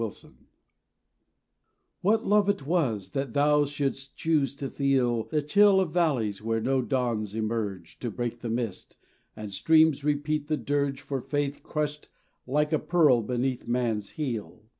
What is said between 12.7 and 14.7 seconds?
a pearl beneath man's heel.